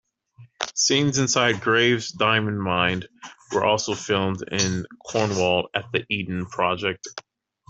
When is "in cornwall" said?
4.51-5.69